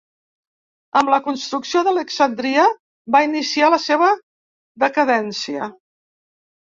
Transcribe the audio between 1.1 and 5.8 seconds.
la construcció d'Alexandria va iniciar la seva decadència.